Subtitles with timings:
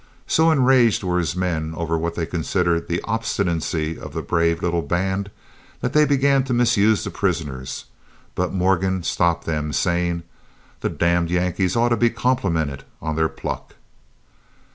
[0.25, 4.81] So enraged were his men over what they considered the obstinacy of the brave little
[4.81, 5.29] band,
[5.81, 7.85] that they began to misuse the prisoners,
[8.33, 10.23] but Morgan stopped them, saying:
[10.79, 13.75] "The damned Yankees ought to be complimented on their pluck."